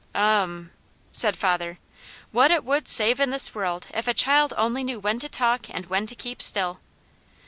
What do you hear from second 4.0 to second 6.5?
a child only knew when to talk and when to keep